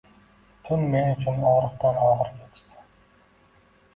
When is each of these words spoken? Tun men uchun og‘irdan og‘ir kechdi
Tun 0.69 0.85
men 0.93 1.11
uchun 1.17 1.43
og‘irdan 1.49 2.01
og‘ir 2.05 2.33
kechdi 2.37 2.83